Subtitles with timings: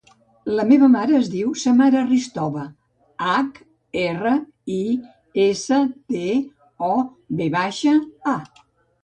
[0.59, 2.63] La meva mare es diu Samara Hristova:
[3.33, 3.59] hac,
[4.05, 4.33] erra,
[4.77, 4.79] i,
[5.45, 5.79] essa,
[6.15, 6.25] te,
[6.91, 6.93] o,
[7.43, 7.97] ve baixa,
[8.35, 8.37] a.